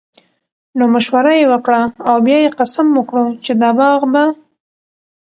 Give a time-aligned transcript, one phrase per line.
[0.77, 4.23] نو مشوره ئي وکړه، او بيا ئي قسم وکړو چې دا باغ به